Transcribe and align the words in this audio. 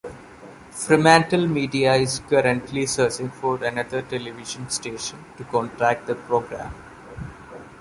FremantleMedia 0.71 2.01
is 2.01 2.21
currently 2.27 2.87
searching 2.87 3.29
for 3.29 3.63
another 3.63 4.01
television 4.01 4.67
station 4.67 5.23
to 5.37 5.43
contract 5.43 6.07
the 6.07 6.15
programme. 6.15 6.73